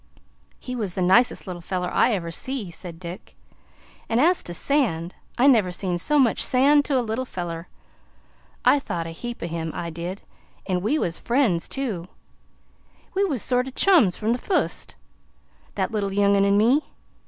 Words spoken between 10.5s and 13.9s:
an' we was friends, too we was sort o'